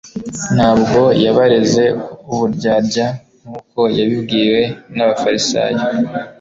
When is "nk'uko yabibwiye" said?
3.43-4.61